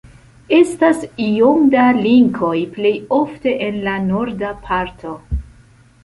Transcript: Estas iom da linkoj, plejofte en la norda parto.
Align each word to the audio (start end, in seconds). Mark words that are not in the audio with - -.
Estas 0.59 1.01
iom 1.25 1.67
da 1.73 1.83
linkoj, 1.97 2.55
plejofte 2.77 3.53
en 3.65 3.77
la 3.89 3.93
norda 4.07 4.49
parto. 4.71 5.13